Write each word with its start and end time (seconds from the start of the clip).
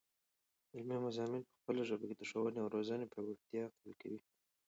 علمي 0.75 0.97
مضامین 1.05 1.43
په 1.49 1.53
خپله 1.59 1.81
ژبه 1.89 2.05
کې، 2.09 2.15
د 2.17 2.21
ښوونې 2.29 2.59
او 2.61 2.71
روزني 2.75 3.05
پیاوړتیا 3.11 3.63
قوي. 4.01 4.19